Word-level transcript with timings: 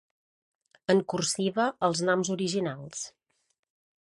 En 0.93 1.03
cursiva 1.13 1.67
els 1.89 2.01
noms 2.09 2.35
originals. 2.39 3.05